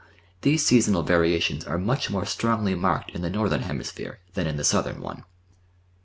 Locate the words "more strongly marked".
2.09-3.11